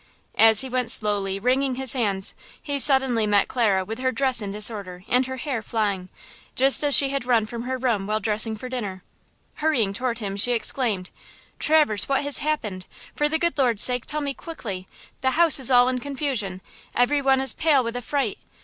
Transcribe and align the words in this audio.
As 0.39 0.61
he 0.61 0.67
went 0.67 0.89
slowly, 0.89 1.37
wringing 1.39 1.75
his 1.75 1.93
hands, 1.93 2.33
he 2.59 2.79
suddenly 2.79 3.27
met 3.27 3.47
Clara 3.47 3.85
with 3.85 3.99
her 3.99 4.11
dress 4.11 4.41
in 4.41 4.49
disorder 4.49 5.03
and 5.07 5.27
her 5.27 5.37
hair 5.37 5.61
flying, 5.61 6.09
just 6.55 6.83
as 6.83 6.95
she 6.95 7.09
had 7.09 7.23
run 7.23 7.45
from 7.45 7.65
her 7.65 7.77
room 7.77 8.07
while 8.07 8.19
dressing 8.19 8.55
for 8.55 8.67
dinner. 8.67 9.03
Hurrying 9.57 9.93
toward 9.93 10.17
him, 10.17 10.35
she 10.37 10.53
exclaimed: 10.53 11.11
"Traverse, 11.59 12.09
what 12.09 12.23
has 12.23 12.39
happened? 12.39 12.87
For 13.13 13.29
the 13.29 13.37
good 13.37 13.59
Lord's 13.59 13.83
sake, 13.83 14.07
tell 14.07 14.21
me 14.21 14.33
quickly–the 14.33 15.29
house 15.29 15.59
is 15.59 15.69
all 15.69 15.87
in 15.87 15.99
confusion. 15.99 16.61
Every 16.95 17.21
one 17.21 17.39
is 17.39 17.53
pale 17.53 17.83
with 17.83 17.95
affright! 17.95 18.39